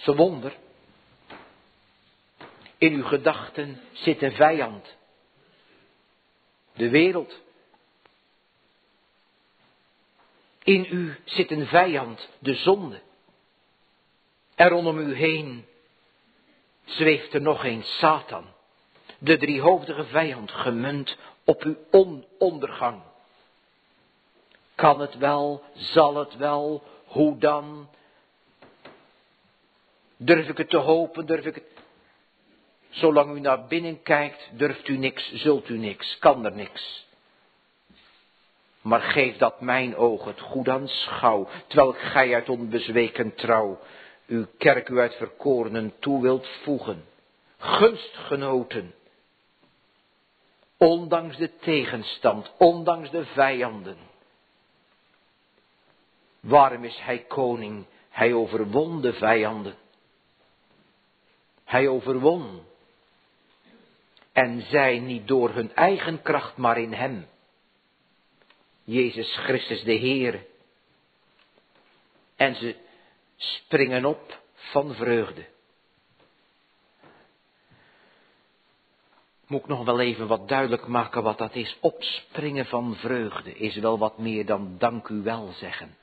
[0.01, 0.57] Zo'n wonder.
[2.78, 4.96] In uw gedachten zit een vijand.
[6.72, 7.40] De wereld.
[10.62, 13.01] In u zit een vijand, de zonde.
[14.55, 15.64] En rondom u heen
[16.84, 18.44] zweeft er nog een Satan,
[19.18, 21.76] de driehoofdige vijand, gemunt op uw
[22.38, 23.03] ondergang.
[24.74, 27.88] Kan het wel, zal het wel, hoe dan?
[30.22, 31.64] Durf ik het te hopen, durf ik het.
[32.88, 37.06] Zolang u naar binnen kijkt, durft u niks, zult u niks, kan er niks.
[38.80, 43.80] Maar geef dat mijn oog het goed aanschouw, terwijl gij uit onbezweken trouw
[44.26, 47.04] uw kerk u uit verkorenen toe wilt voegen.
[47.58, 48.94] Gunstgenoten,
[50.76, 53.96] ondanks de tegenstand, ondanks de vijanden.
[56.40, 57.86] Waarom is hij koning?
[58.08, 59.74] Hij overwon de vijanden.
[61.70, 62.62] Hij overwon.
[64.32, 67.26] En zij niet door hun eigen kracht, maar in hem.
[68.84, 70.46] Jezus Christus de Heer.
[72.36, 72.76] En ze
[73.36, 75.46] springen op van vreugde.
[79.46, 81.76] Moet ik nog wel even wat duidelijk maken wat dat is.
[81.80, 85.96] Opspringen van vreugde is wel wat meer dan dank u wel zeggen.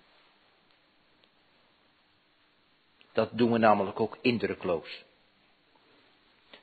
[3.12, 5.06] Dat doen we namelijk ook indrukloos.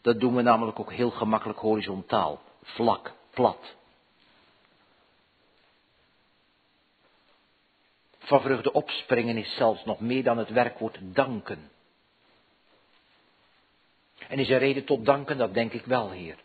[0.04, 3.74] Dat doen we namelijk ook heel gemakkelijk horizontaal, vlak, plat.
[8.18, 11.70] Van vreugde opspringen is zelfs nog meer dan het werkwoord danken.
[14.28, 15.38] En is er reden tot danken?
[15.38, 16.38] Dat denk ik wel, Heer.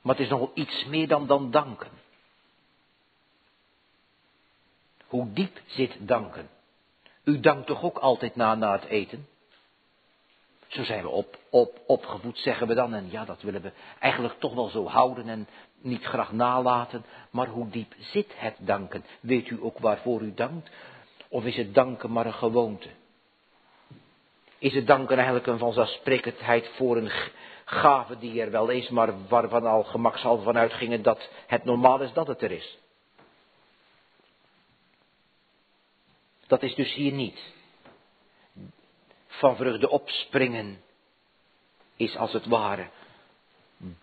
[0.00, 1.90] Maar het is nogal iets meer dan dan danken.
[5.06, 6.50] Hoe diep zit danken?
[7.24, 9.28] U dankt toch ook altijd na, na het eten?
[10.68, 12.94] Zo zijn we op, op, opgevoed, zeggen we dan.
[12.94, 15.48] En ja, dat willen we eigenlijk toch wel zo houden en
[15.80, 17.04] niet graag nalaten.
[17.30, 19.04] Maar hoe diep zit het danken?
[19.20, 20.70] Weet u ook waarvoor u dankt?
[21.28, 22.88] Of is het danken maar een gewoonte?
[24.58, 27.10] Is het danken eigenlijk een vanzelfsprekendheid voor een
[27.64, 32.12] gave die er wel is, maar waarvan al gemakshalve vanuit gingen dat het normaal is
[32.12, 32.78] dat het er is?
[36.46, 37.56] Dat is dus hier niet
[39.38, 40.80] van vreugde opspringen
[41.96, 42.88] is als het ware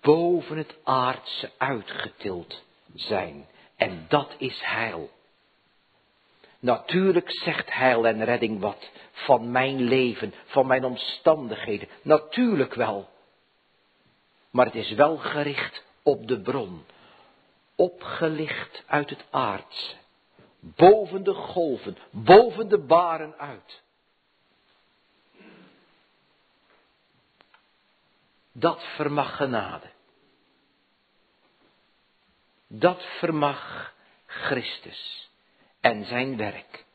[0.02, 2.64] boven het aardse uitgetild
[2.94, 3.48] zijn.
[3.76, 5.10] En dat is heil.
[6.60, 11.88] Natuurlijk zegt heil en redding wat van mijn leven, van mijn omstandigheden.
[12.02, 13.10] Natuurlijk wel.
[14.50, 16.86] Maar het is wel gericht op de bron.
[17.76, 19.96] Opgelicht uit het aardse.
[20.60, 23.84] Boven de golven, boven de baren uit.
[28.58, 29.90] Dat vermag genade.
[32.68, 33.94] Dat vermag
[34.26, 35.30] Christus
[35.82, 36.86] en zijn werk.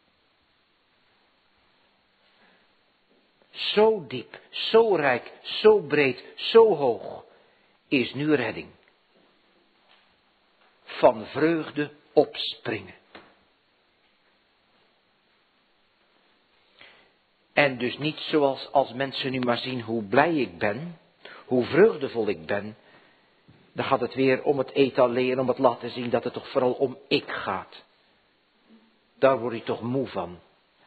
[3.51, 7.25] Zo diep, zo rijk, zo breed, zo hoog
[7.89, 8.71] is nu redding.
[10.85, 12.95] Van vreugde opspringen.
[17.53, 20.99] En dus niet zoals als mensen nu maar zien hoe blij ik ben,
[21.51, 22.77] hoe vreugdevol ik ben.
[23.73, 26.73] Dan gaat het weer om het etaleren, om het laten zien dat het toch vooral
[26.73, 27.85] om ik gaat.
[29.19, 30.39] Daar word je toch moe van.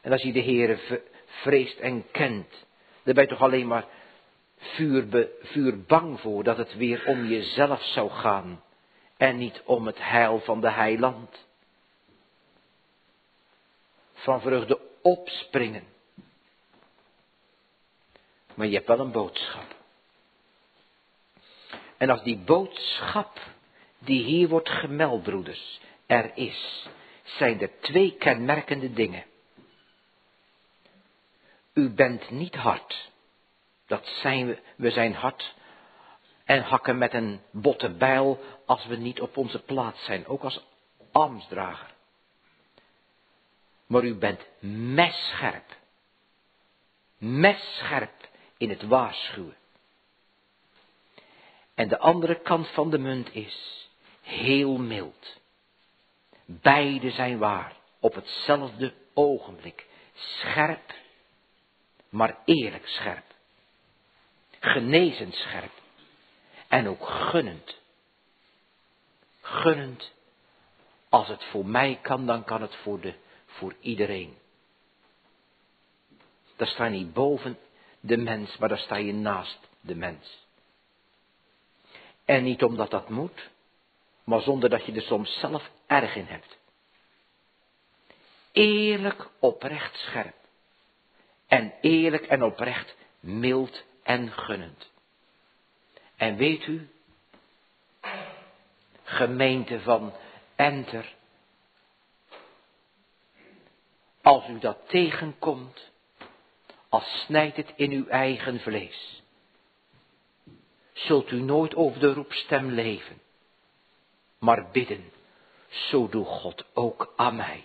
[0.01, 2.65] En als je de Heer vreest en kent,
[3.03, 3.85] dan ben je toch alleen maar
[4.57, 8.63] vuur, vuur bang voor dat het weer om jezelf zou gaan
[9.17, 11.45] en niet om het heil van de heiland.
[14.13, 15.83] Van vreugde opspringen.
[18.53, 19.81] Maar je hebt wel een boodschap.
[22.03, 23.39] En als die boodschap
[23.99, 26.87] die hier wordt gemeld, broeders, er is,
[27.23, 29.23] zijn er twee kenmerkende dingen.
[31.73, 33.11] U bent niet hard.
[33.87, 34.59] Dat zijn we.
[34.75, 35.55] We zijn hard
[36.45, 40.65] en hakken met een botte bijl als we niet op onze plaats zijn, ook als
[41.11, 41.93] ambtsdrager.
[43.85, 44.45] Maar u bent
[44.93, 45.77] messcherp.
[47.17, 49.61] Messcherp in het waarschuwen.
[51.75, 53.87] En de andere kant van de munt is
[54.21, 55.41] heel mild.
[56.45, 59.87] Beide zijn waar op hetzelfde ogenblik.
[60.13, 60.93] Scherp,
[62.09, 63.25] maar eerlijk scherp.
[64.59, 65.71] Genezend scherp.
[66.67, 67.79] En ook gunnend.
[69.41, 70.11] Gunnend.
[71.09, 73.13] Als het voor mij kan, dan kan het voor, de,
[73.45, 74.37] voor iedereen.
[76.55, 77.57] Daar sta je niet boven
[77.99, 80.42] de mens, maar daar sta je naast de mens.
[82.25, 83.49] En niet omdat dat moet,
[84.23, 86.57] maar zonder dat je er soms zelf erg in hebt.
[88.51, 90.35] Eerlijk, oprecht scherp.
[91.47, 94.91] En eerlijk en oprecht mild en gunnend.
[96.15, 96.89] En weet u,
[99.03, 100.13] gemeente van
[100.55, 101.15] Enter,
[104.21, 105.91] als u dat tegenkomt,
[106.89, 109.22] als snijdt het in uw eigen vlees,
[110.93, 113.21] zult u nooit over de roepstem leven,
[114.39, 115.11] maar bidden,
[115.69, 117.63] zo doe God ook aan mij.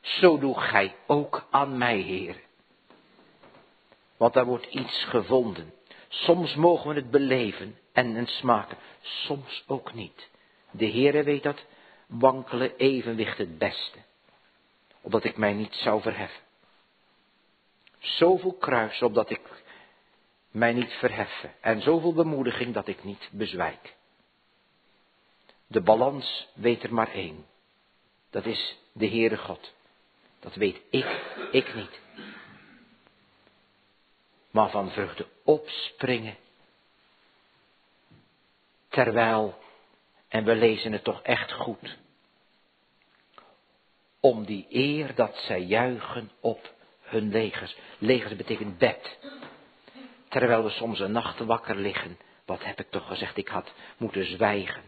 [0.00, 2.40] Zo doe gij ook aan mij, Heer.
[4.16, 5.74] Want daar wordt iets gevonden.
[6.08, 10.30] Soms mogen we het beleven en, en smaken, soms ook niet.
[10.70, 11.64] De Heere weet dat
[12.06, 13.98] wankele evenwicht het beste,
[15.00, 16.42] opdat ik mij niet zou verheffen.
[17.98, 19.61] Zoveel kruis, opdat ik
[20.52, 23.94] mij niet verheffen, en zoveel bemoediging dat ik niet bezwijk.
[25.66, 27.46] De balans weet er maar één.
[28.30, 29.72] Dat is de Heere God.
[30.40, 32.00] Dat weet ik, ik niet
[34.52, 36.36] maar van vruchten opspringen.
[38.88, 39.58] Terwijl,
[40.28, 41.98] en we lezen het toch echt goed,
[44.20, 47.76] om die eer dat zij juichen op hun legers.
[47.98, 49.18] Legers betekent bed.
[50.32, 54.24] Terwijl we soms een nacht wakker liggen, wat heb ik toch gezegd, ik had moeten
[54.24, 54.82] zwijgen.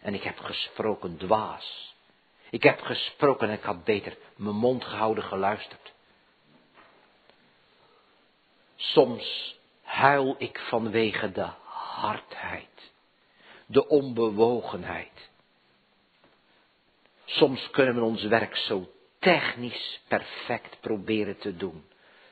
[0.00, 1.94] En ik heb gesproken dwaas.
[2.50, 5.92] Ik heb gesproken en ik had beter mijn mond gehouden geluisterd.
[8.76, 12.92] Soms huil ik vanwege de hardheid,
[13.66, 15.30] de onbewogenheid.
[17.24, 21.84] Soms kunnen we ons werk zo technisch perfect proberen te doen,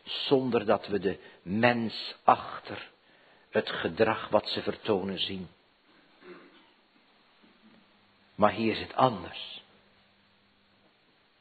[0.03, 2.91] zonder dat we de mens achter
[3.51, 5.49] het gedrag wat ze vertonen zien.
[8.35, 9.63] Maar hier is het anders.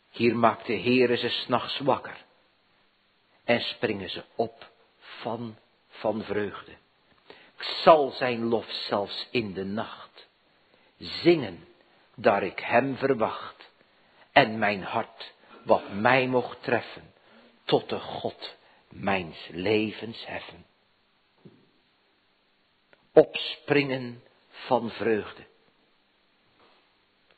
[0.09, 2.26] Hier maakt de Heere ze s'nachts wakker
[3.43, 5.57] en springen ze op van,
[5.88, 6.72] van vreugde.
[7.57, 10.28] Ik zal zijn lof zelfs in de nacht
[10.97, 11.68] zingen,
[12.16, 13.72] daar ik hem verwacht,
[14.32, 15.34] en mijn hart,
[15.64, 17.11] wat mij mocht treffen,
[17.72, 18.55] tot de God
[18.89, 20.65] mijns levens heffen.
[23.13, 25.43] Opspringen van vreugde.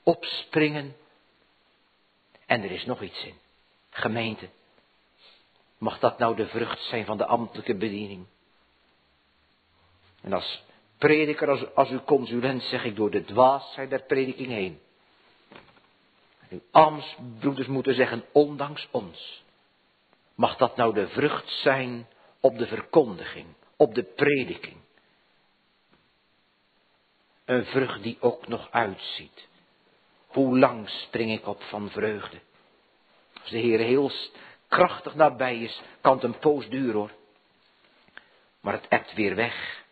[0.03, 0.95] Opspringen.
[2.45, 3.35] En er is nog iets in.
[3.89, 4.49] Gemeente.
[5.77, 8.25] Mag dat nou de vrucht zijn van de ambtelijke bediening?
[10.21, 10.63] En als
[10.97, 14.81] prediker, als, als uw consulent, zeg ik door de dwaasheid der prediking heen.
[16.49, 17.01] En uw
[17.39, 19.42] broeders moeten zeggen, ondanks ons.
[20.35, 22.07] Mag dat nou de vrucht zijn
[22.39, 24.77] op de verkondiging, op de prediking?
[27.45, 29.47] Een vrucht die ook nog uitziet.
[30.27, 32.39] Hoe lang spring ik op van vreugde?
[33.41, 34.11] Als de Heer heel
[34.67, 37.11] krachtig nabij is, kan het een poos duren hoor.
[38.59, 39.85] Maar het ebt weer weg.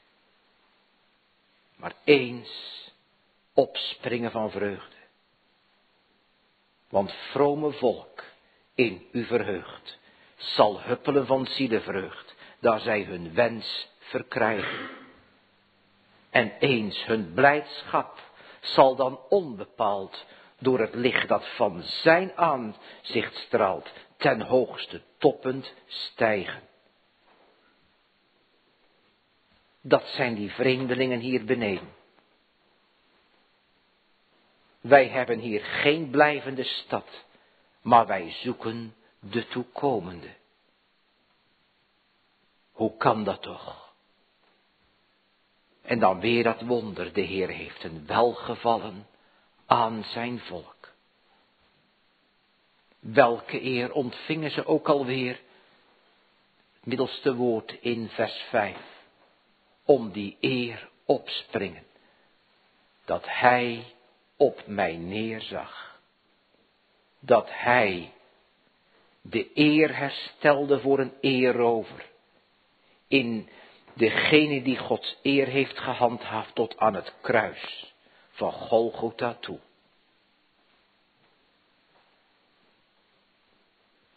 [1.76, 2.82] Maar eens
[3.54, 4.96] opspringen van vreugde.
[6.90, 8.24] Want vrome volk
[8.76, 10.00] in u verheugd,
[10.42, 14.90] zal huppelen van zielenvreugd, daar zij hun wens verkrijgen.
[16.30, 18.20] En eens hun blijdschap
[18.62, 20.26] zal dan onbepaald
[20.60, 26.62] door het licht dat van zijn aanzicht straalt, ten hoogste toppend stijgen.
[29.82, 31.94] Dat zijn die vreemdelingen hier beneden.
[34.82, 37.26] Wij hebben hier geen blijvende stad,
[37.82, 38.96] maar wij zoeken
[39.30, 40.36] de toekomende.
[42.72, 43.94] Hoe kan dat toch?
[45.82, 49.08] En dan weer dat wonder, de Heer heeft een welgevallen
[49.66, 50.92] aan zijn volk.
[53.00, 55.42] Welke eer ontvingen ze ook alweer?
[56.84, 58.78] Middelste woord in vers 5.
[59.86, 61.84] Om die eer opspringen.
[63.06, 63.96] Dat hij
[64.38, 66.00] op mij neerzag.
[67.20, 68.14] Dat hij
[69.22, 72.10] de eer herstelde voor een eerover.
[73.08, 73.50] In
[73.94, 77.94] degene die Gods eer heeft gehandhaafd tot aan het kruis
[78.30, 79.60] van Golgotha toe.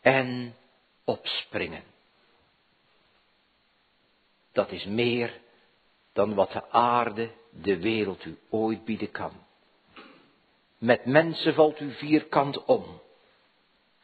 [0.00, 0.54] En
[1.04, 1.82] opspringen.
[4.52, 5.40] Dat is meer
[6.12, 9.32] dan wat de aarde, de wereld u ooit bieden kan.
[10.78, 13.00] Met mensen valt u vierkant om,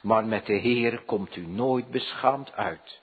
[0.00, 3.00] maar met de Heer komt u nooit beschaamd uit.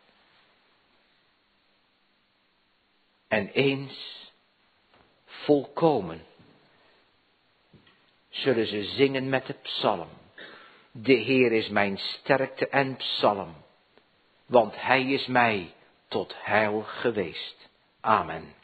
[3.28, 4.32] En eens
[5.26, 6.26] volkomen
[8.30, 10.10] zullen ze zingen met de psalm.
[10.92, 13.56] De Heer is mijn sterkte en psalm,
[14.46, 15.74] want Hij is mij
[16.08, 17.70] tot heil geweest.
[18.02, 18.58] Amen.